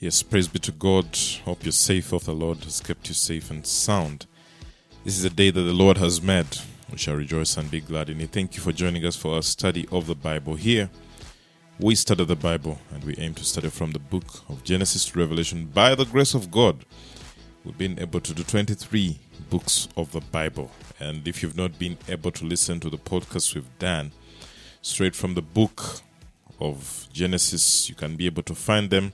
[0.00, 1.14] Yes, praise be to God.
[1.44, 2.08] Hope you're safe.
[2.08, 4.24] Hope the Lord has kept you safe and sound.
[5.04, 6.46] This is a day that the Lord has made.
[6.90, 8.30] We shall rejoice and be glad in it.
[8.30, 10.54] Thank you for joining us for our study of the Bible.
[10.54, 10.88] Here,
[11.78, 15.18] we study the Bible and we aim to study from the book of Genesis to
[15.18, 15.66] Revelation.
[15.66, 16.86] By the grace of God,
[17.62, 19.18] we've been able to do 23
[19.50, 20.70] books of the Bible.
[20.98, 24.12] And if you've not been able to listen to the podcast we've done
[24.80, 26.00] straight from the book
[26.58, 29.12] of Genesis, you can be able to find them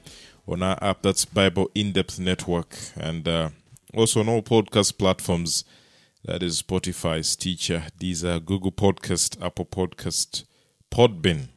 [0.48, 3.50] on our app that's Bible In Depth Network and uh,
[3.94, 5.64] also on all podcast platforms
[6.24, 10.44] that is Spotify, Stitcher, Deezer, Google Podcast, Apple Podcast,
[10.90, 11.48] Podbean.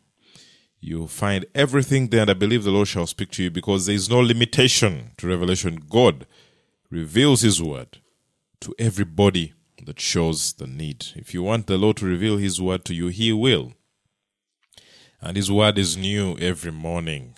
[0.79, 3.95] You'll find everything there, and I believe the Lord shall speak to you because there
[3.95, 5.83] is no limitation to revelation.
[5.89, 6.25] God
[6.89, 7.97] reveals His word
[8.61, 9.53] to everybody
[9.85, 11.07] that shows the need.
[11.15, 13.73] If you want the Lord to reveal His word to you, He will.
[15.19, 17.35] And His word is new every morning.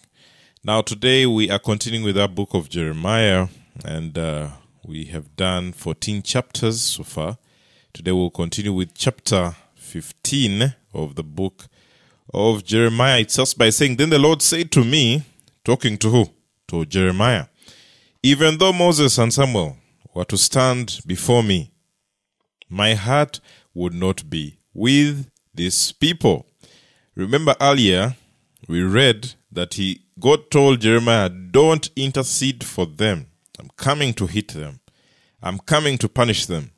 [0.63, 3.47] Now, today we are continuing with our book of Jeremiah,
[3.83, 4.49] and uh,
[4.85, 7.39] we have done 14 chapters so far.
[7.93, 11.65] Today we'll continue with chapter 15 of the book
[12.31, 13.21] of Jeremiah.
[13.21, 15.23] It starts by saying, Then the Lord said to me,
[15.65, 16.29] talking to who?
[16.67, 17.47] To Jeremiah.
[18.21, 19.77] Even though Moses and Samuel
[20.13, 21.71] were to stand before me,
[22.69, 23.39] my heart
[23.73, 26.45] would not be with these people.
[27.15, 28.15] Remember earlier,
[28.67, 33.25] we read that he God told Jeremiah, Don't intercede for them.
[33.59, 34.79] I'm coming to hit them.
[35.41, 36.71] I'm coming to punish them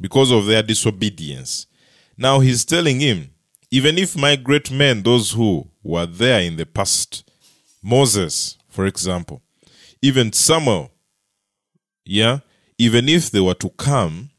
[0.00, 1.66] because of their disobedience.
[2.16, 3.30] Now he's telling him,
[3.72, 7.28] even if my great men, those who were there in the past,
[7.82, 9.42] Moses, for example,
[10.00, 10.92] even Samuel,
[12.04, 12.38] yeah,
[12.78, 14.30] even if they were to come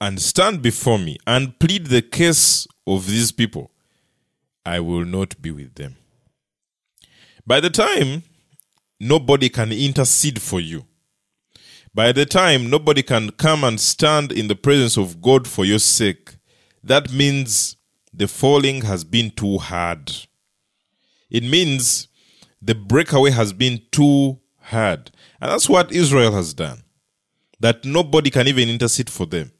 [0.00, 3.70] and stand before me and plead the case of these people,
[4.64, 5.96] I will not be with them.
[7.46, 8.22] By the time
[9.00, 10.84] nobody can intercede for you,
[11.94, 15.78] by the time nobody can come and stand in the presence of God for your
[15.80, 16.36] sake,
[16.82, 17.76] that means
[18.14, 20.12] the falling has been too hard.
[21.30, 22.08] It means
[22.60, 25.10] the breakaway has been too hard.
[25.40, 26.82] And that's what Israel has done.
[27.58, 29.52] That nobody can even intercede for them.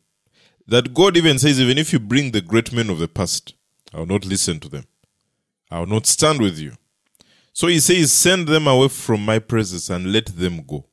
[0.66, 3.54] That God even says, even if you bring the great men of the past,
[3.92, 4.84] I will not listen to them.
[5.71, 6.76] I will not stand with you.
[7.53, 10.87] So he says, Send them away from my presence and let them go.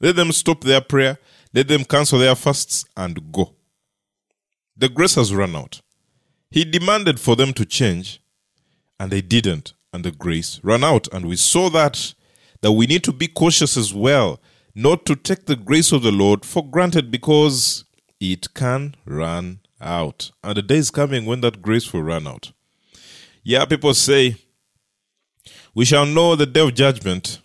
[0.00, 1.18] Let them stop their prayer,
[1.52, 3.54] let them cancel their fasts and go.
[4.76, 5.80] The grace has run out.
[6.50, 8.20] He demanded for them to change,
[9.00, 11.08] and they didn't, and the grace ran out.
[11.12, 12.14] And we saw that
[12.60, 14.40] that we need to be cautious as well,
[14.74, 17.84] not to take the grace of the Lord for granted because
[18.20, 20.32] it can run out.
[20.42, 22.52] And the day is coming when that grace will run out.
[23.44, 24.36] Yeah, people say,
[25.74, 27.40] we shall know the day of judgment,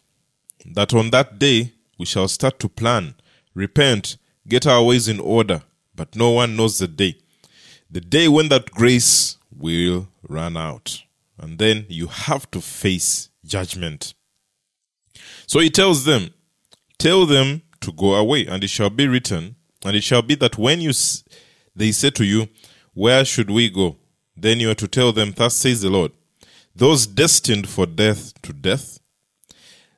[0.66, 3.16] that on that day we shall start to plan,
[3.53, 4.17] repent,
[4.47, 5.61] get our ways in order,
[5.95, 7.17] but no one knows the day.
[7.89, 11.03] The day when that grace will run out.
[11.38, 14.13] And then you have to face judgment.
[15.45, 16.33] So he tells them,
[16.97, 20.57] Tell them to go away, and it shall be written, and it shall be that
[20.57, 20.94] when you
[21.75, 22.47] they say to you,
[22.94, 23.97] Where should we go?
[24.38, 26.12] Then you are to tell them, Thus says the Lord
[26.75, 29.00] those destined for death to death,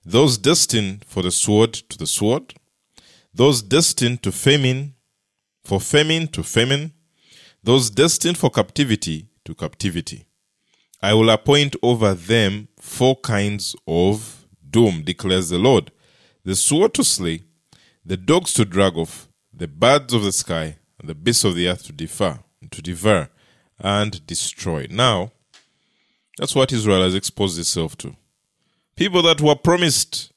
[0.04, 2.54] those destined for the sword to the sword,
[3.34, 4.94] those destined to famine,
[5.64, 6.94] for famine to famine,
[7.64, 10.26] those destined for captivity to captivity.
[11.02, 15.92] I will appoint over them four kinds of doom, declares the Lord
[16.44, 17.42] the sword to slay,
[18.06, 21.68] the dogs to drag off, the birds of the sky, and the beasts of the
[21.68, 23.30] earth to devour, to devour
[23.80, 24.86] and destroy.
[24.90, 25.32] Now,
[26.38, 28.16] that's what Israel has exposed itself to.
[28.96, 30.32] People that were promised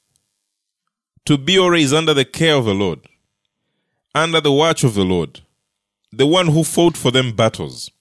[1.25, 2.99] to be is under the care of the Lord,
[4.15, 5.41] under the watch of the Lord,
[6.11, 7.91] the one who fought for them battles,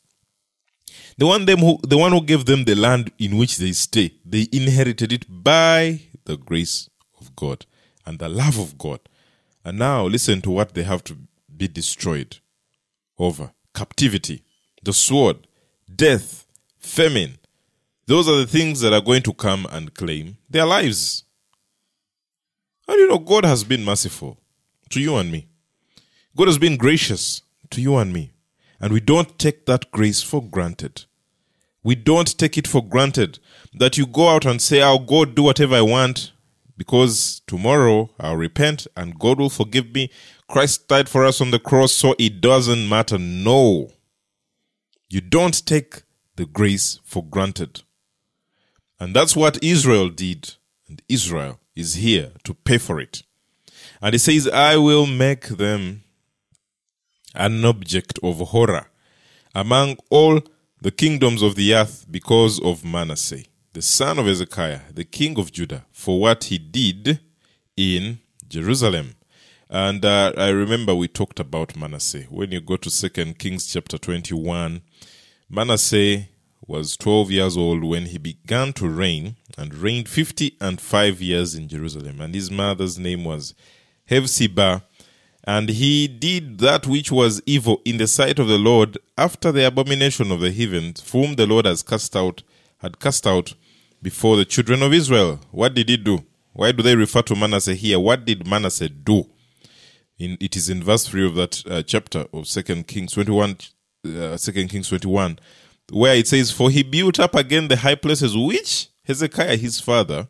[1.17, 4.13] the one them who the one who gave them the land in which they stay.
[4.25, 6.89] They inherited it by the grace
[7.21, 7.67] of God
[8.07, 9.01] and the love of God.
[9.65, 11.17] And now listen to what they have to
[11.55, 12.39] be destroyed
[13.19, 14.45] over captivity,
[14.83, 15.47] the sword,
[15.95, 16.47] death,
[16.79, 17.39] famine,
[18.09, 21.25] those are the things that are going to come and claim their lives.
[22.89, 24.39] And you know, God has been merciful
[24.89, 25.47] to you and me.
[26.35, 28.33] God has been gracious to you and me.
[28.81, 31.05] And we don't take that grace for granted.
[31.83, 33.41] We don't take it for granted
[33.75, 36.33] that you go out and say, I'll go do whatever I want
[36.79, 40.11] because tomorrow I'll repent and God will forgive me.
[40.49, 43.19] Christ died for us on the cross, so it doesn't matter.
[43.19, 43.91] No.
[45.11, 46.05] You don't take
[46.37, 47.83] the grace for granted.
[49.01, 50.55] And that's what Israel did.
[50.89, 53.23] And Israel is here to pay for it.
[54.01, 56.03] And he says, I will make them
[57.35, 58.89] an object of horror
[59.55, 60.41] among all
[60.81, 65.53] the kingdoms of the earth because of Manasseh, the son of Hezekiah, the king of
[65.53, 67.21] Judah, for what he did
[67.77, 68.19] in
[68.49, 69.17] Jerusalem.
[69.69, 72.23] And uh, I remember we talked about Manasseh.
[72.31, 74.81] When you go to Second Kings chapter 21,
[75.51, 76.29] Manasseh
[76.69, 81.55] was 12 years old when he began to reign and reigned 50 and 5 years
[81.55, 82.21] in Jerusalem.
[82.21, 83.55] And his mother's name was
[84.09, 84.83] Hephzibah.
[85.45, 89.67] And he did that which was evil in the sight of the Lord after the
[89.67, 92.43] abomination of the heathens, whom the Lord has cast out,
[92.79, 93.55] had cast out
[94.03, 95.41] before the children of Israel.
[95.51, 96.23] What did he do?
[96.53, 97.99] Why do they refer to Manasseh here?
[97.99, 99.25] What did Manasseh do?
[100.19, 103.57] In, it is in verse 3 of that uh, chapter of Second Kings 21,
[104.05, 105.39] uh, 2 Kings 21,
[105.91, 110.29] where it says, For he built up again the high places which Hezekiah his father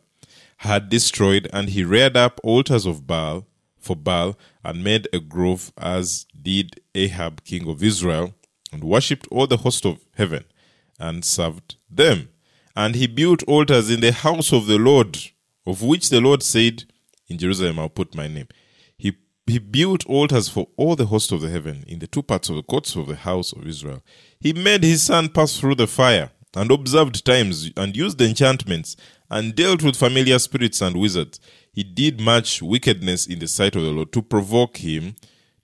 [0.57, 3.45] had destroyed, and he reared up altars of Baal
[3.79, 8.33] for Baal, and made a grove as did Ahab king of Israel,
[8.71, 10.43] and worshipped all the host of heaven,
[10.99, 12.29] and served them.
[12.75, 15.17] And he built altars in the house of the Lord,
[15.65, 16.83] of which the Lord said,
[17.27, 18.47] In Jerusalem I'll put my name.
[19.49, 22.55] He, built altars for all the host of the heaven in the two parts of
[22.55, 24.03] the courts of the house of Israel.
[24.39, 28.95] He made his son pass through the fire, and observed times, and used enchantments,
[29.29, 31.39] and dealt with familiar spirits and wizards.
[31.71, 35.15] He did much wickedness in the sight of the Lord to provoke him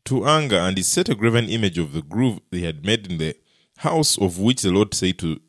[0.06, 3.18] to anger, and he set a graven image of the grove he had made in
[3.18, 3.36] the
[3.78, 5.40] house of which the Lord said to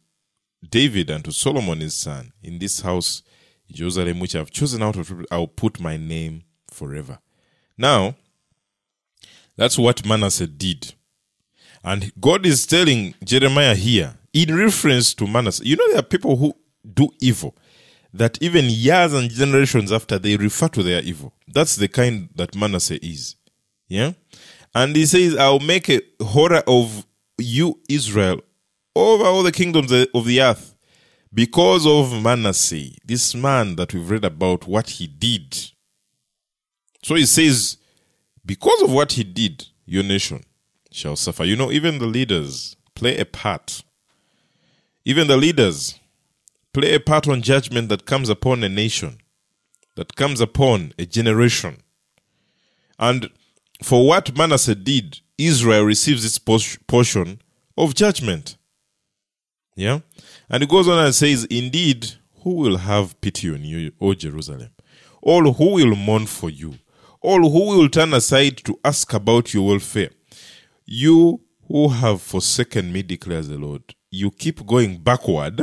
[0.69, 3.23] David and to Solomon his son, In this house,
[3.71, 7.19] Jerusalem, which I have chosen out of I'll put my name forever.
[7.77, 8.17] Now,
[9.57, 10.95] that's what Manasseh did.
[11.83, 16.37] And God is telling Jeremiah here, in reference to Manasseh, you know, there are people
[16.37, 16.55] who
[16.95, 17.57] do evil
[18.13, 21.33] that even years and generations after they refer to their evil.
[21.49, 23.37] That's the kind that Manasseh is.
[23.89, 24.13] Yeah?
[24.75, 27.07] And he says, I'll make a horror of
[27.39, 28.41] you, Israel,
[28.95, 30.75] over all the kingdoms of the earth
[31.33, 35.55] because of Manasseh, this man that we've read about what he did.
[37.03, 37.77] So he says,
[38.47, 40.45] because of what he did, your nation
[40.93, 41.45] shall suffer.
[41.45, 43.83] You know, even the leaders play a part.
[45.05, 45.99] Even the leaders
[46.73, 49.19] play a part on judgment that comes upon a nation,
[49.97, 51.83] that comes upon a generation.
[52.99, 53.31] And
[53.83, 57.41] for what Manasseh did, Israel receives its portion
[57.77, 58.57] of judgment.
[59.75, 60.01] Yeah?
[60.49, 62.13] And it goes on and says, Indeed,
[62.43, 64.71] who will have pity on you, O Jerusalem?
[65.21, 66.77] All who will mourn for you,
[67.21, 70.11] all who will turn aside to ask about your welfare.
[70.85, 75.63] You who have forsaken me, declares the Lord, you keep going backward.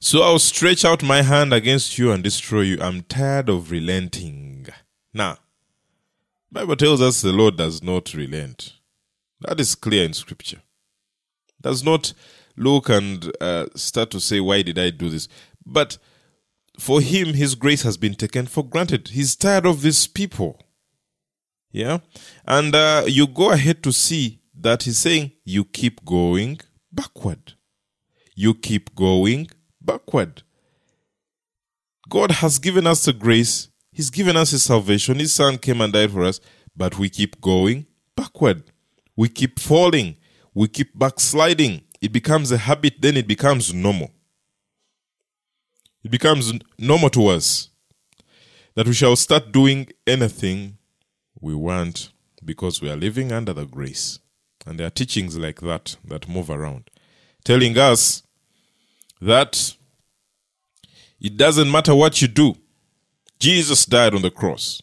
[0.00, 2.78] So I'll stretch out my hand against you and destroy you.
[2.80, 4.66] I'm tired of relenting.
[5.12, 5.38] Now,
[6.52, 8.74] Bible tells us the Lord does not relent.
[9.40, 10.62] That is clear in scripture.
[11.60, 12.12] Does not
[12.56, 15.28] look and uh, start to say, Why did I do this?
[15.66, 15.98] But
[16.78, 19.08] for him, his grace has been taken for granted.
[19.08, 20.60] He's tired of these people.
[21.70, 21.98] Yeah?
[22.46, 26.60] And uh, you go ahead to see that he's saying, You keep going
[26.92, 27.54] backward.
[28.34, 29.48] You keep going
[29.80, 30.42] backward.
[32.08, 35.18] God has given us the grace, He's given us His salvation.
[35.18, 36.40] His Son came and died for us,
[36.76, 37.86] but we keep going
[38.16, 38.62] backward.
[39.16, 40.16] We keep falling.
[40.54, 41.82] We keep backsliding.
[42.00, 44.12] It becomes a habit, then it becomes normal.
[46.04, 47.70] It becomes normal to us
[48.74, 50.78] that we shall start doing anything
[51.40, 52.12] we want
[52.44, 54.20] because we are living under the grace.
[54.66, 56.90] And there are teachings like that that move around,
[57.44, 58.22] telling us
[59.20, 59.76] that
[61.20, 62.54] it doesn't matter what you do.
[63.38, 64.82] Jesus died on the cross.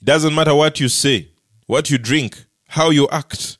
[0.00, 1.30] It doesn't matter what you say,
[1.66, 3.58] what you drink, how you act.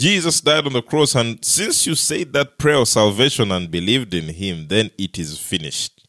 [0.00, 4.14] Jesus died on the cross, and since you said that prayer of salvation and believed
[4.14, 6.08] in Him, then it is finished.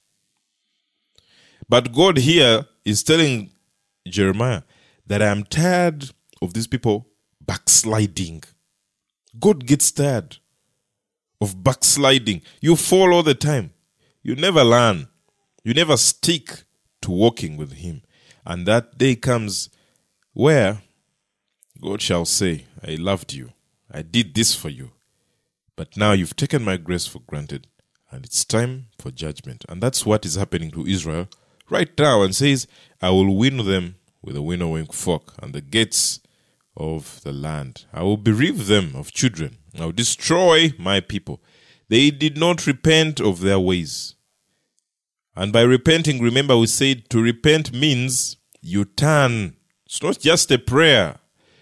[1.67, 3.51] But God here is telling
[4.07, 4.61] Jeremiah
[5.07, 6.09] that I am tired
[6.41, 7.09] of these people
[7.41, 8.43] backsliding.
[9.37, 10.37] God gets tired
[11.41, 12.43] of backsliding.
[12.61, 13.73] You fall all the time.
[14.23, 15.09] You never learn.
[15.65, 16.63] You never stick
[17.01, 18.03] to walking with Him.
[18.45, 19.69] And that day comes
[20.31, 20.81] where
[21.81, 23.51] God shall say, I loved you.
[23.93, 24.91] I did this for you.
[25.75, 27.67] But now you've taken my grace for granted,
[28.11, 29.65] and it's time for judgment.
[29.69, 31.27] And that's what is happening to Israel
[31.69, 32.67] right now, and says,
[33.01, 36.19] I will win them with a winnowing fork and the gates
[36.77, 37.85] of the land.
[37.93, 39.57] I will bereave them of children.
[39.77, 41.41] I will destroy my people.
[41.89, 44.15] They did not repent of their ways.
[45.35, 49.55] And by repenting, remember we said to repent means you turn.
[49.85, 51.20] It's not just a prayer.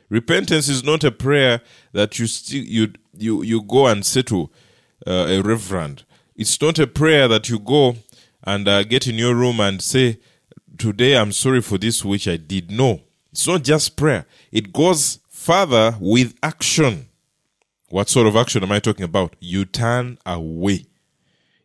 [0.10, 1.62] Repentance is not a prayer
[1.94, 4.50] that you you you you go and to
[5.06, 6.04] uh, a reverend.
[6.36, 7.98] It's not a prayer that you go
[8.44, 10.20] and uh, get in your room and say,
[10.78, 13.02] "Today I'm sorry for this which I did." No,
[13.32, 14.26] it's not just prayer.
[14.52, 17.08] It goes further with action.
[17.90, 19.36] What sort of action am I talking about?
[19.40, 20.86] You turn away.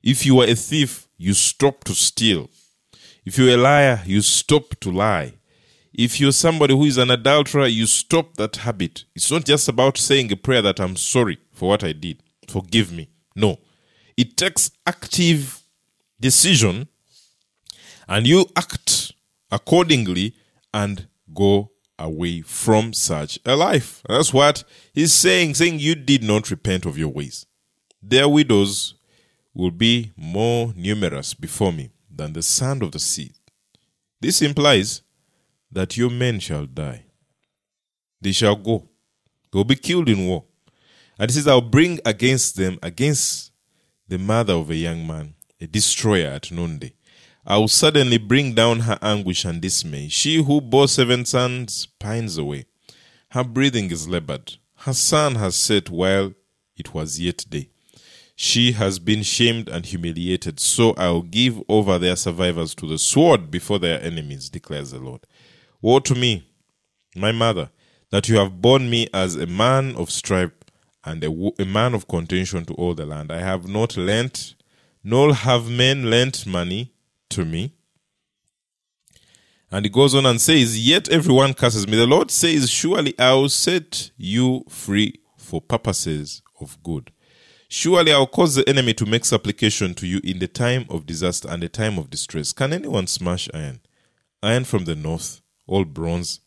[0.02, 2.50] If you are a thief, you stop to steal.
[3.24, 5.34] If you're a liar, you stop to lie.
[5.96, 9.04] If you're somebody who is an adulterer, you stop that habit.
[9.14, 12.90] It's not just about saying a prayer that I'm sorry for what I did, forgive
[12.90, 13.08] me.
[13.36, 13.60] No.
[14.16, 15.62] It takes active
[16.20, 16.88] decision
[18.08, 19.12] and you act
[19.52, 20.34] accordingly
[20.72, 24.02] and go away from such a life.
[24.08, 27.46] That's what he's saying, saying you did not repent of your ways.
[28.02, 28.94] Their widows
[29.54, 33.32] will be more numerous before me than the sand of the sea.
[34.20, 35.02] This implies
[35.74, 37.04] that your men shall die.
[38.20, 38.88] They shall go.
[39.52, 40.44] They will be killed in war.
[41.18, 43.52] And he says, I'll bring against them, against
[44.08, 46.94] the mother of a young man, a destroyer at noonday.
[47.46, 50.08] I will suddenly bring down her anguish and dismay.
[50.08, 52.66] She who bore seven sons pines away.
[53.30, 54.54] Her breathing is labored.
[54.76, 56.32] Her sun has set while
[56.76, 57.68] it was yet day.
[58.36, 62.98] She has been shamed and humiliated, so I will give over their survivors to the
[62.98, 65.20] sword before their enemies, declares the Lord.
[65.84, 66.48] Woe to me,
[67.14, 67.68] my mother,
[68.10, 70.52] that you have borne me as a man of strife
[71.04, 73.30] and a, a man of contention to all the land.
[73.30, 74.54] I have not lent,
[75.02, 76.94] nor have men lent money
[77.28, 77.74] to me.
[79.70, 81.98] And he goes on and says, Yet everyone curses me.
[81.98, 87.12] The Lord says, Surely I will set you free for purposes of good.
[87.68, 91.04] Surely I will cause the enemy to make supplication to you in the time of
[91.04, 92.54] disaster and the time of distress.
[92.54, 93.80] Can anyone smash iron?
[94.42, 96.40] Iron from the north all bronze.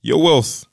[0.00, 0.66] Your wealth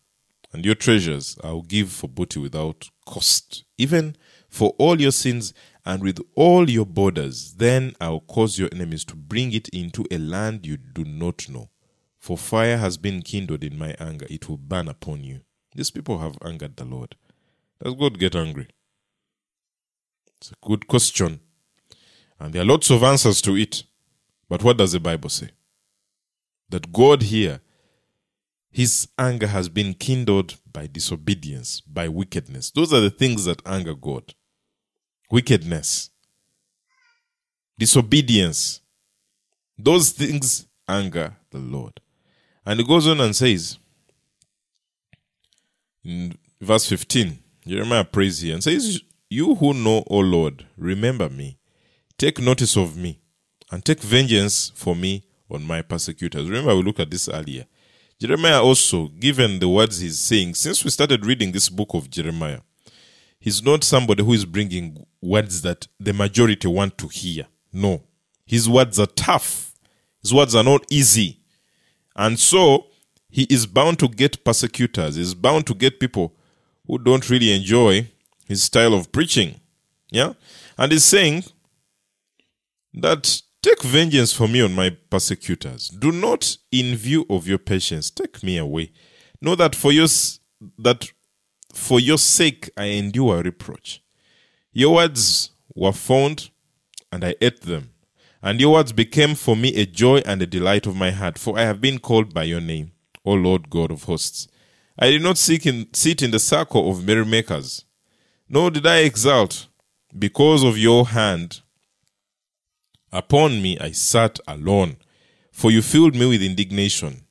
[0.52, 4.16] and your treasures I will give for booty without cost, even
[4.50, 5.54] for all your sins
[5.86, 7.54] and with all your borders.
[7.56, 11.50] Then I will cause your enemies to bring it into a land you do not
[11.50, 11.70] know.
[12.20, 15.42] For fire has been kindled in my anger, it will burn upon you.
[15.76, 17.16] These people have angered the Lord.
[17.84, 18.68] Does God get angry?
[20.38, 21.40] It's a good question.
[22.40, 23.84] And there are lots of answers to it.
[24.48, 25.50] But what does the Bible say?
[26.70, 27.62] That God here
[28.74, 32.72] his anger has been kindled by disobedience, by wickedness.
[32.72, 34.34] Those are the things that anger God
[35.30, 36.10] wickedness,
[37.78, 38.82] disobedience.
[39.78, 42.00] Those things anger the Lord.
[42.66, 43.80] And he goes on and says
[46.04, 51.58] in verse 15, Jeremiah prays here and says, You who know, O Lord, remember me,
[52.18, 53.20] take notice of me,
[53.72, 56.50] and take vengeance for me on my persecutors.
[56.50, 57.66] Remember, we looked at this earlier.
[58.24, 62.62] Jeremiah also, given the words he's saying, since we started reading this book of Jeremiah,
[63.38, 67.48] he's not somebody who is bringing words that the majority want to hear.
[67.74, 68.02] No.
[68.46, 69.74] His words are tough.
[70.22, 71.42] His words are not easy.
[72.16, 72.86] And so
[73.30, 75.16] he is bound to get persecutors.
[75.16, 76.34] He's bound to get people
[76.88, 78.10] who don't really enjoy
[78.48, 79.60] his style of preaching.
[80.12, 80.32] Yeah?
[80.78, 81.44] And he's saying
[82.94, 85.88] that Take vengeance for me on my persecutors.
[85.88, 88.92] Do not, in view of your patience, take me away.
[89.42, 90.10] Know that for your
[90.80, 91.10] that
[91.74, 94.04] for your sake I endure reproach.
[94.74, 96.50] Your words were found,
[97.10, 97.92] and I ate them,
[98.42, 101.40] and your words became for me a joy and a delight of my heart.
[101.40, 102.92] For I have been called by your name,
[103.24, 104.50] O Lord God of hosts.
[105.00, 107.86] I did not seek in, sit in the circle of merrymakers,
[108.50, 109.68] nor did I exult
[110.20, 111.63] because of your hand
[113.14, 114.98] Upon me I sat alone,
[115.52, 117.26] for you filled me with indignation.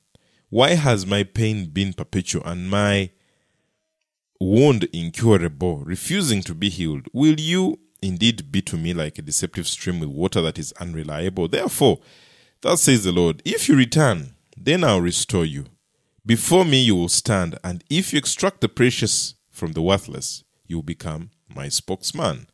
[0.48, 3.10] Why has my pain been perpetual and my
[4.40, 7.08] wound incurable, refusing to be healed?
[7.12, 11.48] Will you indeed be to me like a deceptive stream with water that is unreliable?
[11.48, 11.98] Therefore,
[12.60, 15.64] thus says the Lord, if you return, then I'll restore you.
[16.24, 20.76] Before me you will stand, and if you extract the precious from the worthless, you
[20.76, 22.46] will become my spokesman.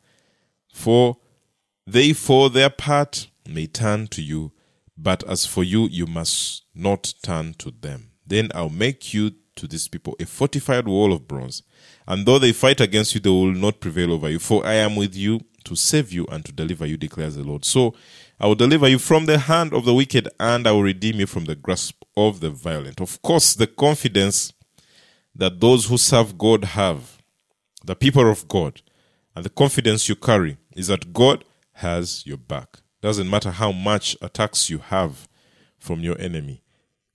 [0.73, 1.17] For
[1.91, 4.51] they, for their part, may turn to you,
[4.97, 8.11] but as for you, you must not turn to them.
[8.25, 11.63] Then I'll make you to these people a fortified wall of bronze,
[12.07, 14.39] and though they fight against you, they will not prevail over you.
[14.39, 17.65] For I am with you to save you and to deliver you, declares the Lord.
[17.65, 17.93] So
[18.39, 21.27] I will deliver you from the hand of the wicked, and I will redeem you
[21.27, 23.01] from the grasp of the violent.
[23.01, 24.53] Of course, the confidence
[25.35, 27.21] that those who serve God have,
[27.83, 28.81] the people of God,
[29.35, 31.43] and the confidence you carry is that God
[31.79, 32.79] has your back.
[33.01, 35.27] Doesn't matter how much attacks you have
[35.77, 36.61] from your enemy,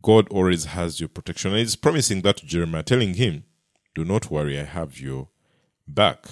[0.02, 1.52] God always has your protection.
[1.52, 3.44] And he's promising that to Jeremiah, telling him,
[3.94, 5.28] Do not worry, I have your
[5.87, 6.26] back.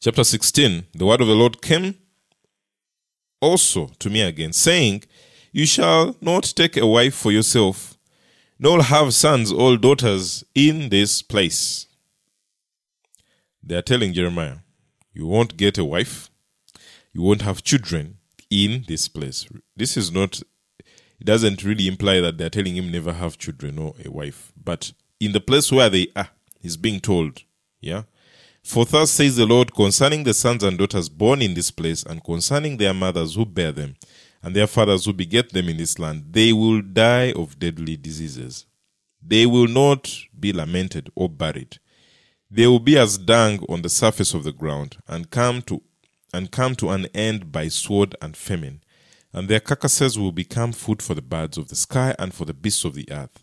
[0.00, 1.96] Chapter 16 The word of the Lord came
[3.40, 5.04] also to me again, saying,
[5.52, 7.96] You shall not take a wife for yourself,
[8.58, 11.86] nor have sons or daughters in this place.
[13.62, 14.58] They are telling Jeremiah,
[15.12, 16.30] You won't get a wife,
[17.16, 18.18] you won't have children
[18.50, 19.46] in this place.
[19.74, 20.42] This is not,
[21.18, 24.52] it doesn't really imply that they're telling him never have children or a wife.
[24.62, 26.28] But in the place where they are,
[26.60, 27.42] he's being told,
[27.80, 28.02] yeah.
[28.62, 32.22] For thus says the Lord concerning the sons and daughters born in this place, and
[32.22, 33.96] concerning their mothers who bear them,
[34.42, 38.66] and their fathers who beget them in this land, they will die of deadly diseases.
[39.26, 41.78] They will not be lamented or buried.
[42.50, 45.80] They will be as dung on the surface of the ground, and come to
[46.36, 48.82] and come to an end by sword and famine,
[49.32, 52.52] and their carcasses will become food for the birds of the sky and for the
[52.52, 53.42] beasts of the earth.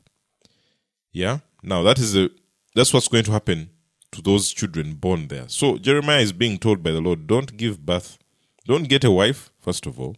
[1.11, 1.39] Yeah?
[1.63, 2.29] Now that is a
[2.75, 3.71] that's what's going to happen
[4.11, 5.45] to those children born there.
[5.47, 8.19] So Jeremiah is being told by the Lord, don't give birth,
[8.67, 10.15] don't get a wife, first of all,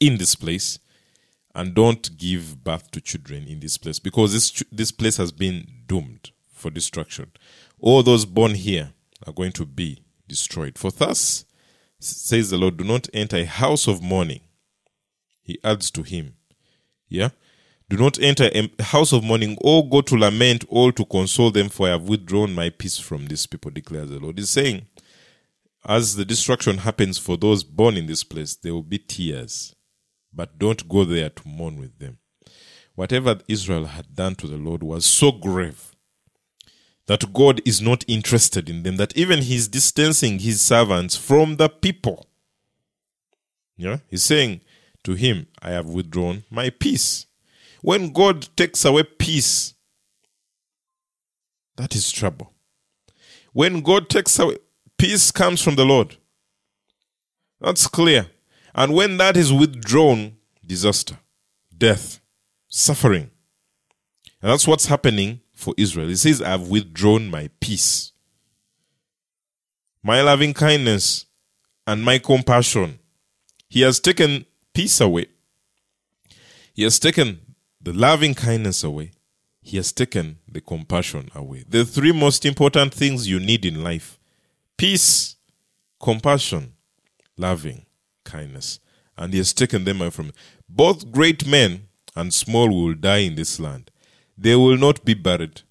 [0.00, 0.78] in this place,
[1.54, 5.66] and don't give birth to children in this place because this this place has been
[5.86, 7.32] doomed for destruction.
[7.78, 8.92] All those born here
[9.26, 10.78] are going to be destroyed.
[10.78, 11.44] For thus
[11.98, 14.40] says the Lord, do not enter a house of mourning.
[15.42, 16.34] He adds to him,
[17.08, 17.30] yeah.
[17.88, 21.68] Do not enter a house of mourning or go to lament or to console them,
[21.68, 24.38] for I have withdrawn my peace from these people, declares the Lord.
[24.38, 24.86] He's saying,
[25.84, 29.76] as the destruction happens for those born in this place, there will be tears,
[30.34, 32.18] but don't go there to mourn with them.
[32.96, 35.94] Whatever Israel had done to the Lord was so grave
[37.06, 41.68] that God is not interested in them, that even He's distancing His servants from the
[41.68, 42.26] people.
[43.76, 44.60] Yeah, He's saying
[45.06, 47.26] to him, I have withdrawn my peace.
[47.80, 49.74] When God takes away peace,
[51.76, 52.52] that is trouble.
[53.52, 54.58] When God takes away
[54.98, 56.16] peace comes from the Lord.
[57.60, 58.26] That's clear.
[58.74, 61.18] And when that is withdrawn, disaster,
[61.76, 62.20] death,
[62.68, 63.30] suffering.
[64.42, 66.08] And that's what's happening for Israel.
[66.08, 68.12] He says, I've withdrawn my peace,
[70.02, 71.26] my loving kindness,
[71.86, 73.00] and my compassion.
[73.68, 75.26] He has taken peace away.
[76.74, 77.40] He has taken
[77.80, 79.12] the loving kindness away.
[79.62, 81.64] He has taken the compassion away.
[81.68, 84.18] The three most important things you need in life
[84.76, 85.36] peace,
[85.98, 86.74] compassion,
[87.38, 87.86] loving
[88.24, 88.78] kindness.
[89.16, 90.32] And he has taken them away from
[90.68, 93.90] both great men and small will die in this land.
[94.38, 95.62] They will not be buried,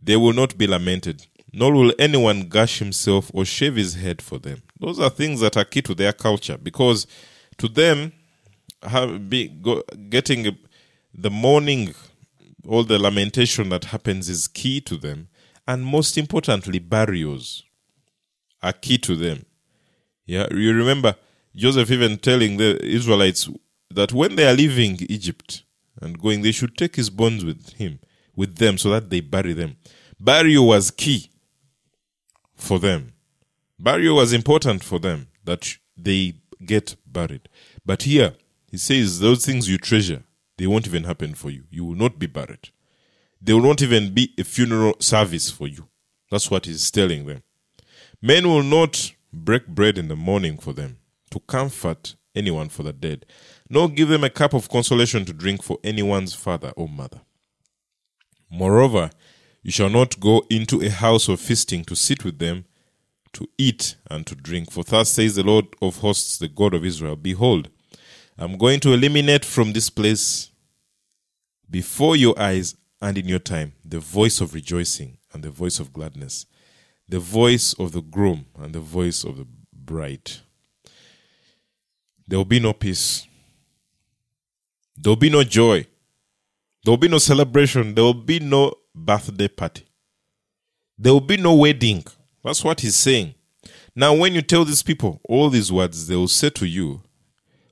[0.00, 4.38] they will not be lamented, nor will anyone gash himself or shave his head for
[4.38, 4.62] them.
[4.78, 7.06] Those are things that are key to their culture because
[7.58, 8.12] to them,
[9.28, 10.56] be, go, getting
[11.14, 11.94] the mourning,
[12.66, 15.28] all the lamentation that happens is key to them.
[15.66, 17.64] And most importantly, burials
[18.62, 19.44] are key to them.
[20.26, 21.16] Yeah, you remember
[21.54, 23.48] Joseph even telling the Israelites
[23.90, 25.64] that when they are leaving Egypt
[26.00, 28.00] and going, they should take his bones with him
[28.34, 29.76] with them so that they bury them.
[30.18, 31.30] Burial was key
[32.54, 33.12] for them.
[33.78, 37.48] Burial was important for them that they get buried.
[37.84, 38.34] But here,
[38.70, 40.22] he says those things you treasure,
[40.56, 41.64] they won't even happen for you.
[41.70, 42.70] You will not be buried.
[43.40, 45.88] There will not even be a funeral service for you.
[46.30, 47.42] That's what he's telling them.
[48.20, 50.98] Men will not break bread in the morning for them
[51.30, 53.26] to comfort anyone for the dead,
[53.68, 57.20] nor give them a cup of consolation to drink for anyone's father or mother.
[58.52, 59.10] Moreover,
[59.62, 62.66] you shall not go into a house of feasting to sit with them,
[63.32, 64.70] to eat and to drink.
[64.70, 67.70] For thus says the Lord of hosts, the God of Israel Behold,
[68.36, 70.50] I'm going to eliminate from this place
[71.70, 75.94] before your eyes and in your time the voice of rejoicing and the voice of
[75.94, 76.44] gladness,
[77.08, 80.30] the voice of the groom and the voice of the bride.
[82.28, 83.26] There will be no peace.
[84.98, 85.86] There will be no joy.
[86.84, 87.94] There will be no celebration.
[87.94, 89.84] There will be no birthday party.
[90.98, 92.04] There will be no wedding.
[92.42, 93.34] That's what he's saying.
[93.94, 97.02] Now, when you tell these people all these words, they will say to you,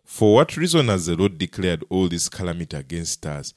[0.05, 3.53] For what reason has the Lord declared all this calamity against us?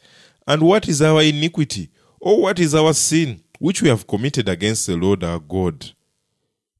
[0.47, 1.89] And what is our iniquity?
[2.19, 5.91] Or what is our sin, which we have committed against the Lord our God?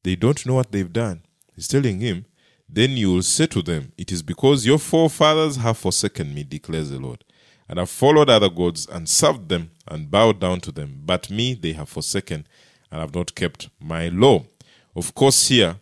[0.02, 1.22] They don't know what they've done.
[1.54, 2.24] He's telling him,
[2.68, 6.90] Then you will say to them, It is because your forefathers have forsaken me, declares
[6.90, 7.24] the Lord
[7.68, 11.02] and have followed other gods and served them and bowed down to them.
[11.04, 12.46] But me they have forsaken
[12.90, 14.44] and have not kept my law.
[14.94, 15.76] Of course, here,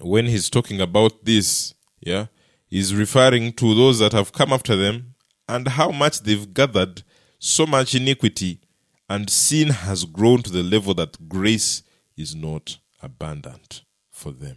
[0.00, 2.26] when he's talking about this, yeah,
[2.66, 5.14] he's referring to those that have come after them
[5.48, 7.02] and how much they've gathered
[7.38, 8.60] so much iniquity
[9.08, 11.82] and sin has grown to the level that grace
[12.16, 14.56] is not abundant for them.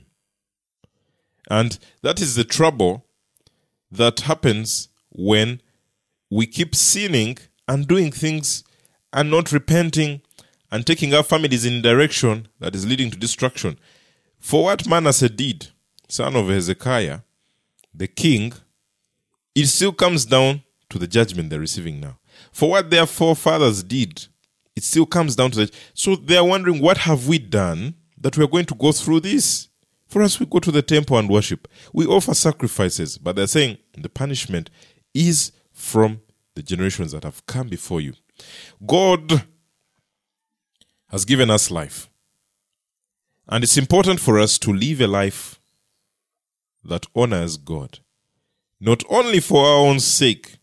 [1.50, 3.06] And that is the trouble
[3.91, 5.62] that happens when
[6.30, 7.38] we keep sinning
[7.68, 8.63] and doing things
[9.13, 10.22] and not repenting
[10.72, 13.78] and taking our families in direction that is leading to destruction.
[14.40, 15.70] For what Manasseh did,
[16.08, 17.20] son of Hezekiah,
[17.94, 18.54] the king,
[19.56, 22.20] it still comes down to the judgment they're receiving now.
[22.52, 24.28] For what their forefathers did,
[24.76, 25.76] it still comes down to that.
[25.94, 29.22] So they are wondering, what have we done that we are going to go through
[29.22, 29.70] this?
[30.08, 31.68] For us, we go to the temple and worship.
[31.92, 34.70] We offer sacrifices, but they're saying the punishment
[35.13, 36.22] is from
[36.56, 38.13] the generations that have come before you.
[38.86, 39.44] God
[41.10, 42.10] has given us life.
[43.48, 45.60] And it's important for us to live a life
[46.84, 48.00] that honors God,
[48.82, 50.58] not only for our own sake,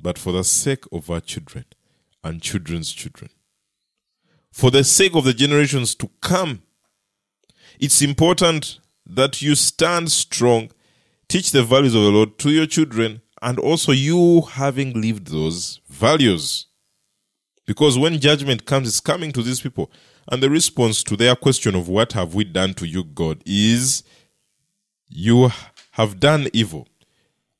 [0.00, 1.64] but for the sake of our children
[2.22, 3.30] and children's children.
[4.52, 6.62] For the sake of the generations to come,
[7.80, 10.70] it's important that you stand strong,
[11.28, 15.80] teach the values of the Lord to your children, and also you having lived those
[15.88, 16.66] values.
[17.66, 19.90] Because when judgment comes, it's coming to these people.
[20.30, 24.04] And the response to their question of what have we done to you, God, is
[25.08, 25.50] you
[25.92, 26.86] have done evil.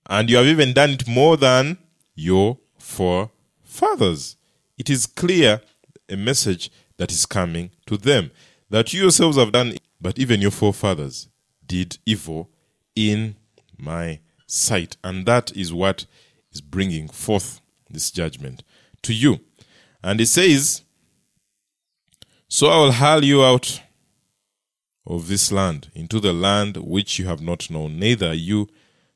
[0.08, 1.78] And you have even done it more than
[2.14, 4.36] your forefathers.
[4.78, 5.60] It is clear
[6.08, 8.30] a message that is coming to them
[8.70, 11.28] that you yourselves have done, but even your forefathers
[11.66, 12.50] did evil
[12.94, 13.36] in
[13.76, 14.20] my
[14.52, 14.96] sight.
[15.02, 16.06] And that is what
[16.52, 17.60] is bringing forth
[17.90, 18.62] this judgment
[19.02, 19.40] to you.
[20.02, 20.82] And he says,
[22.48, 23.80] So I will hurl you out
[25.06, 28.68] of this land into the land which you have not known, neither you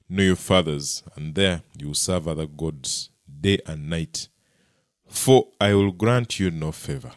[0.08, 4.28] nor your fathers, and there you will serve other gods day and night.
[5.08, 7.12] For I will grant you no favor.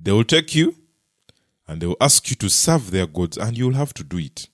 [0.00, 0.74] They will take you
[1.66, 4.16] and they will ask you to serve their gods, and you will have to do
[4.16, 4.48] it.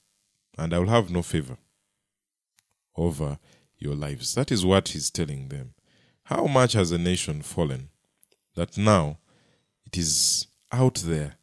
[0.59, 1.57] And I will have no favor
[2.97, 3.39] over
[3.79, 4.35] your lives.
[4.35, 5.75] That is what he's telling them.
[6.25, 7.91] How much has a nation fallen
[8.55, 9.19] that now
[9.87, 11.35] it is out there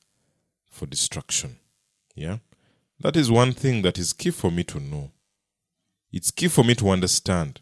[0.70, 1.58] for destruction?
[2.16, 2.38] Yeah?
[3.00, 5.12] That is one thing that is key for me to know.
[6.12, 7.62] It's key for me to understand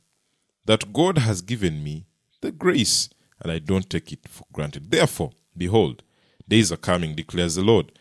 [0.66, 2.06] that God has given me
[2.42, 3.10] the grace
[3.42, 4.92] and I don't take it for granted.
[4.92, 6.04] Therefore, behold,
[6.48, 7.92] days are coming, declares the Lord,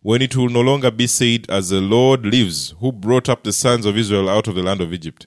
[0.00, 3.52] when it will no longer be said, As the Lord lives, who brought up the
[3.52, 5.26] sons of Israel out of the land of Egypt,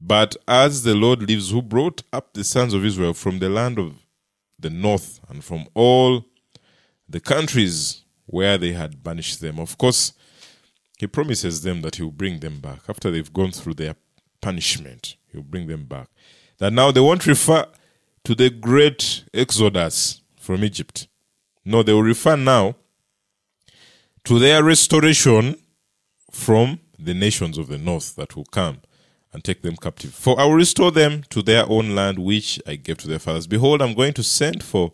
[0.00, 3.78] but as the Lord lives, who brought up the sons of Israel from the land
[3.78, 3.94] of
[4.58, 6.24] the north and from all
[7.08, 9.58] the countries where they had banished them.
[9.58, 10.12] Of course,
[10.98, 13.96] he promises them that he will bring them back after they've gone through their
[14.40, 15.16] punishment.
[15.32, 16.08] He'll bring them back.
[16.58, 17.66] That now they won't refer
[18.24, 21.08] to the great exodus from Egypt.
[21.64, 22.76] No, they will refer now
[24.24, 25.56] to their restoration
[26.30, 28.82] from the nations of the north that will come
[29.32, 30.14] and take them captive.
[30.14, 33.46] For I will restore them to their own land, which I gave to their fathers.
[33.46, 34.92] Behold, I'm going to send for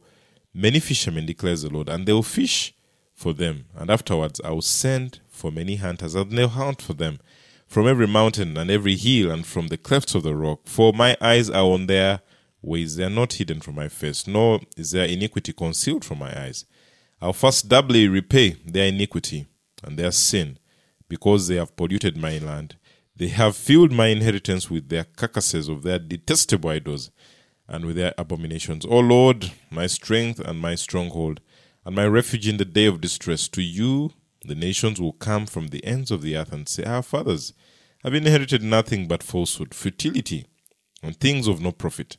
[0.53, 2.75] many fishermen, declares the Lord, and they will fish
[3.15, 3.65] for them.
[3.75, 7.19] And afterwards, I will send for many hunters, and they'll hunt for them
[7.67, 10.61] from every mountain and every hill and from the clefts of the rock.
[10.67, 12.21] For my eyes are on their
[12.63, 16.39] ways, they are not hidden from my face, nor is their iniquity concealed from my
[16.39, 16.65] eyes.
[17.21, 19.47] I'll first doubly repay their iniquity
[19.83, 20.59] and their sin,
[21.09, 22.77] because they have polluted my land
[23.17, 27.11] they have filled my inheritance with their carcasses of their detestable idols
[27.67, 28.85] and with their abominations.
[28.85, 31.41] O Lord, my strength and my stronghold,
[31.85, 34.13] and my refuge in the day of distress, to you
[34.45, 37.53] the nations will come from the ends of the earth and say, Our fathers
[38.05, 40.47] have inherited nothing but falsehood, futility,
[41.03, 42.17] and things of no profit.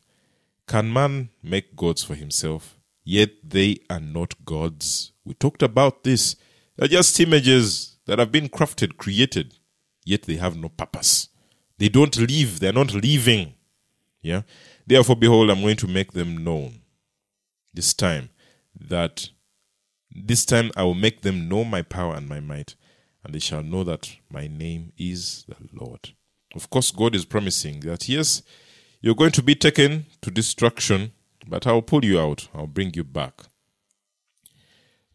[0.68, 2.78] Can man make gods for himself?
[3.04, 5.14] Yet they are not gods.
[5.24, 6.36] We talked about this.
[6.76, 9.54] They're just images that have been crafted, created
[10.08, 11.30] yet they have no purpose.
[11.78, 13.54] They don't live, they're not living.
[14.22, 14.42] Yeah.
[14.86, 16.80] Therefore, behold, I'm going to make them known
[17.74, 18.30] this time
[18.80, 19.30] that
[20.10, 22.76] this time I will make them know my power and my might,
[23.24, 26.14] and they shall know that my name is the Lord.
[26.56, 28.42] Of course, God is promising that yes,
[29.02, 31.12] you're going to be taken to destruction,
[31.48, 33.42] but I'll pull you out, I'll bring you back.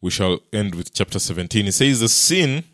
[0.00, 1.66] We shall end with chapter 17.
[1.66, 2.64] It says, The sin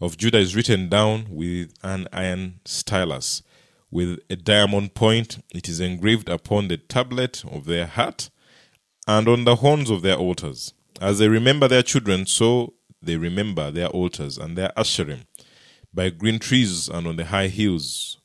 [0.00, 3.42] of Judah is written down with an iron stylus.
[3.90, 8.30] With a diamond point, it is engraved upon the tablet of their heart
[9.06, 10.74] and on the horns of their altars.
[11.00, 15.26] As they remember their children, so they remember their altars and their asherim.
[15.92, 18.18] by green trees and on the high hills.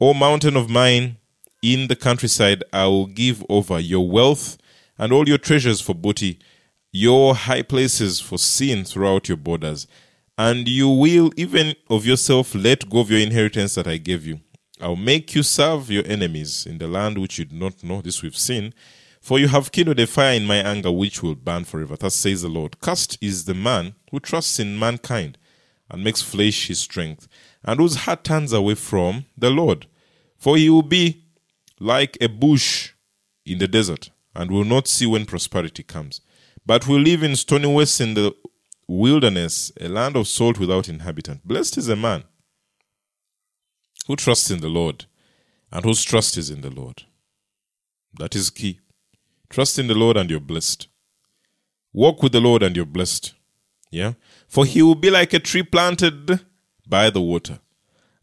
[0.00, 1.16] O mountain of mine,
[1.62, 4.58] in the countryside I will give over your wealth
[4.98, 6.38] and all your treasures for booty,
[6.92, 9.86] your high places for sin throughout your borders.
[10.36, 14.40] And you will even of yourself let go of your inheritance that I gave you.
[14.80, 18.00] I'll make you serve your enemies in the land which you do not know.
[18.00, 18.74] This we've seen.
[19.20, 21.96] For you have kindled a fire in my anger which will burn forever.
[21.96, 22.80] Thus says the Lord.
[22.80, 25.38] Cursed is the man who trusts in mankind
[25.88, 27.28] and makes flesh his strength,
[27.64, 29.86] and whose heart turns away from the Lord.
[30.36, 31.24] For he will be
[31.78, 32.92] like a bush
[33.46, 36.20] in the desert, and will not see when prosperity comes,
[36.66, 38.34] but will live in stony wastes in the
[38.86, 41.46] wilderness, a land of salt without inhabitant.
[41.46, 42.24] Blessed is a man
[44.06, 45.06] who trusts in the Lord,
[45.72, 47.04] and whose trust is in the Lord.
[48.18, 48.80] That is key.
[49.48, 50.88] Trust in the Lord and you're blessed.
[51.92, 53.34] Walk with the Lord and you're blessed.
[53.90, 54.14] Yeah?
[54.48, 56.40] For he will be like a tree planted
[56.86, 57.60] by the water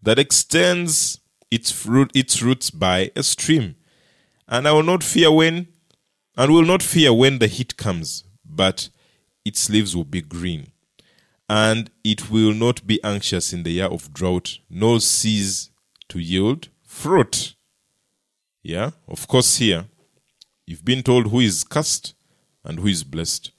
[0.01, 1.19] that extends
[1.49, 3.75] its fruit its roots by a stream.
[4.47, 5.67] And I will not fear when
[6.37, 8.89] and will not fear when the heat comes, but
[9.45, 10.67] its leaves will be green.
[11.49, 15.69] And it will not be anxious in the year of drought, nor cease
[16.09, 17.55] to yield fruit.
[18.63, 19.85] Yeah, of course, here
[20.65, 22.13] you've been told who is cursed
[22.63, 23.51] and who is blessed.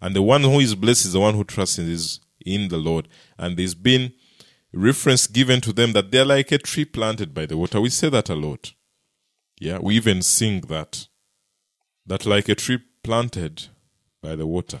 [0.00, 1.96] And the one who is blessed is the one who trusts in,
[2.44, 3.08] in the Lord.
[3.38, 4.12] And there's been
[4.72, 7.80] reference given to them that they're like a tree planted by the water.
[7.80, 8.72] We say that a lot.
[9.58, 11.08] Yeah, we even sing that.
[12.04, 13.66] That like a tree planted
[14.22, 14.80] by the water,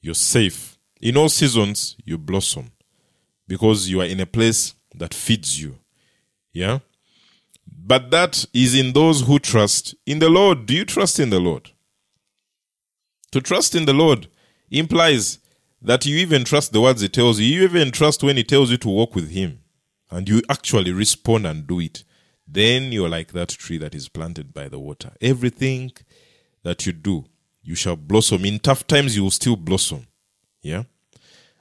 [0.00, 0.78] you're safe.
[1.00, 2.72] In all seasons, you blossom
[3.46, 5.78] because you are in a place that feeds you.
[6.52, 6.80] Yeah?
[7.66, 10.66] But that is in those who trust in the Lord.
[10.66, 11.70] Do you trust in the Lord?
[13.32, 14.28] To trust in the Lord
[14.70, 15.38] implies
[15.80, 17.46] that you even trust the words He tells you.
[17.46, 19.60] You even trust when He tells you to walk with Him.
[20.10, 22.04] And you actually respond and do it.
[22.46, 25.12] Then you're like that tree that is planted by the water.
[25.20, 25.92] Everything
[26.62, 27.26] that you do,
[27.68, 28.46] you shall blossom.
[28.46, 30.06] In tough times, you will still blossom.
[30.62, 30.84] Yeah?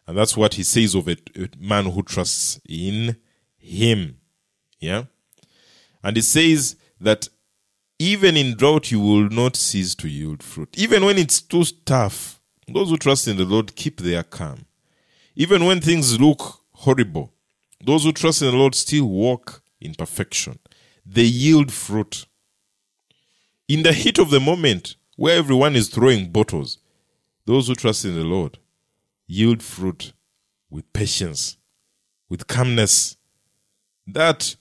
[0.08, 3.18] And that's what He says of a, a man who trusts in
[3.58, 4.18] Him.
[4.80, 5.04] Yeah?
[6.02, 7.28] And he says that
[8.00, 10.70] even in drought you will not cease to yield fruit.
[10.78, 14.66] Even when it's too tough, those who trust in the Lord keep their calm.
[15.36, 17.34] Even when things look horrible,
[17.84, 20.60] those who trust in the Lord still walk in perfection.
[21.06, 22.26] They yield fruit.
[23.68, 26.78] In the heat of the moment, where everyone is throwing bottles,
[27.46, 28.60] those who trust in the Lord
[29.26, 30.14] yield fruit
[30.70, 31.58] with patience,
[32.30, 33.18] with calmness.
[34.06, 34.56] That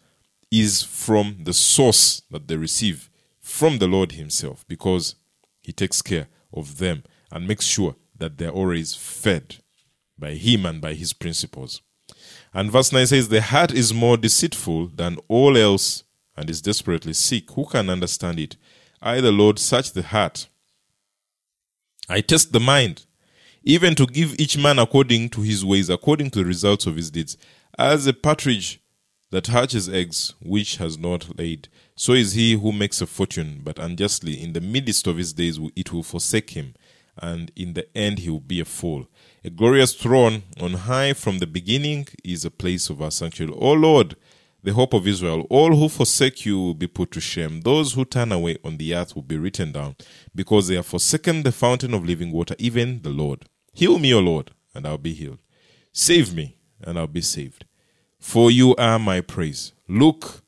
[0.50, 5.14] is from the source that they receive from the Lord Himself because
[5.60, 9.56] He takes care of them and makes sure that they're always fed
[10.18, 11.82] by Him and by His principles.
[12.54, 17.12] And verse 9 says, The heart is more deceitful than all else and is desperately
[17.12, 17.50] sick.
[17.50, 18.56] Who can understand it?
[19.06, 20.48] I, the Lord, search the heart.
[22.08, 23.06] I test the mind,
[23.62, 27.12] even to give each man according to his ways, according to the results of his
[27.12, 27.36] deeds.
[27.78, 28.80] As a partridge
[29.30, 31.68] that hatches eggs which has not laid.
[31.94, 34.42] So is he who makes a fortune, but unjustly.
[34.42, 36.74] In the midst of his days it will forsake him,
[37.16, 39.06] and in the end he will be a fool.
[39.44, 43.54] A glorious throne on high from the beginning is a place of our sanctuary.
[43.56, 44.16] O Lord,
[44.66, 47.62] the hope of Israel, all who forsake you will be put to shame.
[47.62, 49.96] Those who turn away on the earth will be written down,
[50.34, 53.46] because they have forsaken the fountain of living water, even the Lord.
[53.72, 55.38] Heal me, O Lord, and I'll be healed.
[55.92, 57.64] Save me, and I'll be saved
[58.26, 59.72] for you are my praise.
[59.88, 60.42] Look,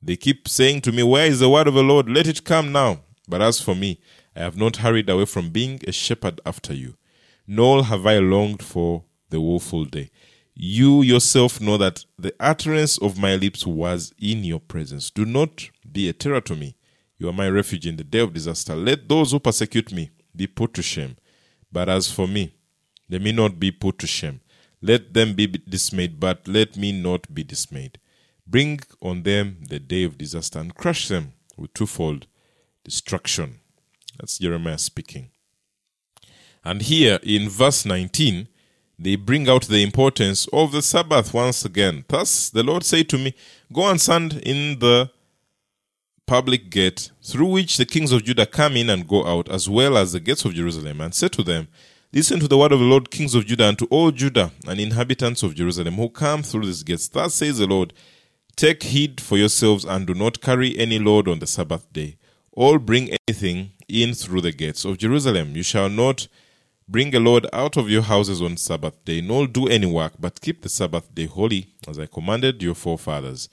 [0.00, 2.08] they keep saying to me, Where is the word of the Lord?
[2.08, 3.00] Let it come now.
[3.28, 4.00] But as for me,
[4.36, 6.94] I have not hurried away from being a shepherd after you,
[7.46, 10.10] nor have I longed for the woeful day.
[10.60, 15.08] You yourself know that the utterance of my lips was in your presence.
[15.08, 16.74] Do not be a terror to me.
[17.16, 18.74] You are my refuge in the day of disaster.
[18.74, 21.16] Let those who persecute me be put to shame.
[21.70, 22.56] But as for me,
[23.08, 24.40] let me not be put to shame.
[24.82, 28.00] Let them be dismayed, but let me not be dismayed.
[28.44, 32.26] Bring on them the day of disaster and crush them with twofold
[32.82, 33.60] destruction.
[34.18, 35.30] That's Jeremiah speaking.
[36.64, 38.48] And here in verse 19,
[38.98, 42.04] they bring out the importance of the Sabbath once again.
[42.08, 43.34] Thus the Lord said to me,
[43.72, 45.10] Go and stand in the
[46.26, 49.96] public gate through which the kings of Judah come in and go out, as well
[49.96, 51.68] as the gates of Jerusalem, and say to them,
[52.12, 54.80] Listen to the word of the Lord, kings of Judah, and to all Judah and
[54.80, 57.06] inhabitants of Jerusalem who come through these gates.
[57.08, 57.92] Thus says the Lord
[58.56, 62.16] Take heed for yourselves and do not carry any load on the Sabbath day.
[62.50, 65.54] All bring anything in through the gates of Jerusalem.
[65.54, 66.26] You shall not
[66.90, 70.40] Bring a load out of your houses on Sabbath day, nor do any work, but
[70.40, 73.50] keep the Sabbath day holy, as I commanded your forefathers.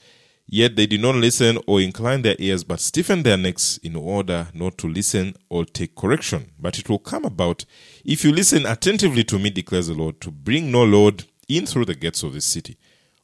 [0.48, 4.48] Yet they did not listen or incline their ears, but stiffened their necks in order
[4.54, 6.52] not to listen or take correction.
[6.58, 7.65] But it will come about,
[8.06, 11.86] if you listen attentively to me, declares the Lord, to bring no load in through
[11.86, 12.78] the gates of the city,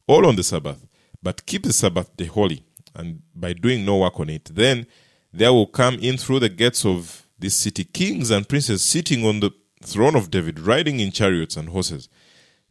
[0.06, 0.86] all on the Sabbath,
[1.22, 4.50] but keep the Sabbath day holy, and by doing no work on it.
[4.52, 4.86] Then
[5.32, 9.40] there will come in through the gates of this city kings and princes sitting on
[9.40, 9.52] the
[9.84, 12.08] throne of David, riding in chariots and horses.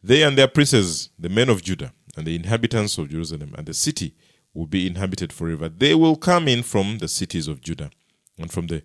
[0.02, 3.74] They and their princes, the men of Judah, and the inhabitants of Jerusalem, and the
[3.74, 4.14] city
[4.54, 5.68] will be inhabited forever.
[5.68, 7.90] They will come in from the cities of Judah
[8.38, 8.82] and from the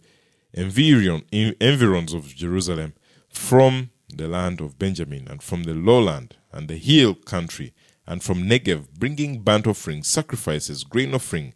[0.53, 2.93] environ, environs of Jerusalem,
[3.29, 7.73] from the land of Benjamin, and from the lowland and the hill country,
[8.05, 11.53] and from Negev, bringing burnt offerings, sacrifices, grain offering,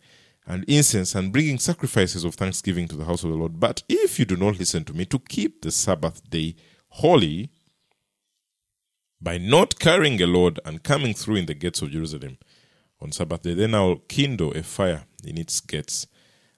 [0.47, 3.59] and incense, and bringing sacrifices of thanksgiving to the house of the Lord.
[3.59, 6.55] But if you do not listen to me to keep the Sabbath day
[6.89, 7.51] holy,
[9.21, 12.39] by not carrying a load and coming through in the gates of Jerusalem
[12.99, 16.07] on Sabbath day, then I will kindle a fire in its gates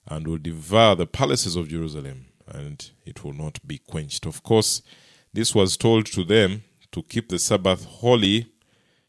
[0.08, 4.26] and will devour the palaces of Jerusalem, and it will not be quenched.
[4.26, 4.82] Of course,
[5.34, 8.48] this was told to them to keep the Sabbath holy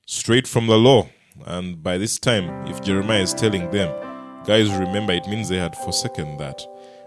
[0.06, 1.08] straight from the law.
[1.46, 4.13] And by this time, if Jeremiah is telling them,
[4.44, 6.62] guys, remember, it means they had forsaken that.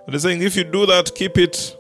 [0.06, 1.78] And they're saying, if you do that, keep it,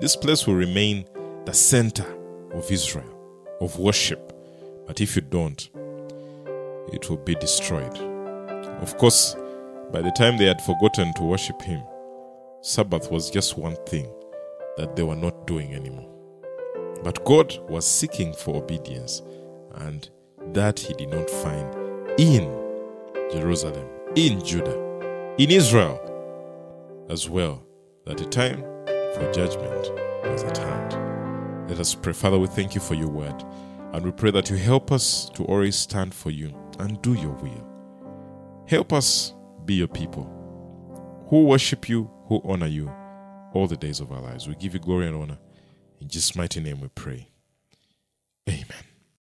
[0.00, 1.04] this place will remain
[1.46, 2.06] the center
[2.52, 4.32] of Israel, of worship.
[4.86, 5.68] But if you don't,
[6.92, 7.96] it will be destroyed.
[8.80, 9.34] Of course,
[9.92, 11.82] by the time they had forgotten to worship Him,
[12.62, 14.08] Sabbath was just one thing
[14.76, 16.08] that they were not doing anymore.
[17.02, 19.22] But God was seeking for obedience,
[19.74, 20.08] and
[20.52, 21.74] that He did not find
[22.18, 22.44] in
[23.32, 24.89] Jerusalem, in Judah,
[25.40, 25.98] in Israel
[27.08, 27.64] as well,
[28.04, 28.60] that the time
[29.14, 29.90] for judgment
[30.30, 31.66] was at hand.
[31.66, 32.12] Let us pray.
[32.12, 33.42] Father, we thank you for your word,
[33.94, 37.32] and we pray that you help us to always stand for you and do your
[37.36, 38.66] will.
[38.68, 39.32] Help us
[39.64, 40.24] be your people
[41.30, 42.92] who worship you, who honor you
[43.54, 44.46] all the days of our lives.
[44.46, 45.38] We give you glory and honor.
[46.02, 47.30] In Jesus' mighty name we pray.
[48.46, 48.89] Amen.